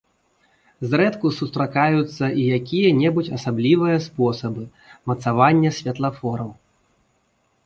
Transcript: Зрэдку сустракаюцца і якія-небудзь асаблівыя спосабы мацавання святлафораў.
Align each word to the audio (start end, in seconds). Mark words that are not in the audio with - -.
Зрэдку 0.93 1.27
сустракаюцца 1.39 2.25
і 2.43 2.47
якія-небудзь 2.57 3.29
асаблівыя 3.37 3.97
спосабы 4.07 4.63
мацавання 5.13 5.69
святлафораў. 5.83 6.49